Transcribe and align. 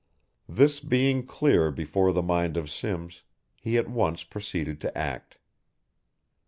This 0.49 0.79
being 0.79 1.21
clear 1.21 1.69
before 1.69 2.11
the 2.11 2.23
mind 2.23 2.57
of 2.57 2.71
Simms, 2.71 3.21
he 3.61 3.77
at 3.77 3.87
once 3.87 4.23
proceeded 4.23 4.81
to 4.81 4.97
act. 4.97 5.37